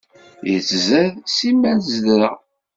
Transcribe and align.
Yettzad 0.49 1.13
simmal 1.35 1.77
zeddreɣ. 1.89 2.37